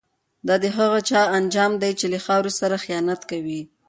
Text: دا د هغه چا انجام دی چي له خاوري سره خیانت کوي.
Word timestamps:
دا 0.47 0.55
د 0.63 0.65
هغه 0.77 0.99
چا 1.09 1.21
انجام 1.37 1.71
دی 1.81 1.91
چي 1.99 2.05
له 2.13 2.19
خاوري 2.25 2.51
سره 2.59 2.75
خیانت 2.85 3.21
کوي. 3.31 3.61